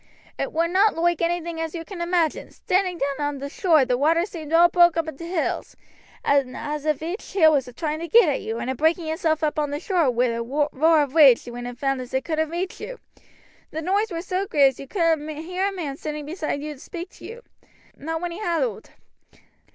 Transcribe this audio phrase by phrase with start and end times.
[0.39, 2.49] "It war not loike anything as you can imagine.
[2.49, 5.77] Standing down on the shore the water seemed all broke up into hills,
[6.25, 9.05] and as if each hill was a trying to get at you, and a breaking
[9.09, 12.25] itself up on the shore wi' a roar of rage when it found as it
[12.25, 12.97] couldn't reach you.
[13.69, 17.11] The noise war so great as you couldn't hear a man standing beside you speak
[17.17, 17.43] to you.
[17.95, 18.89] Not when he hallooed.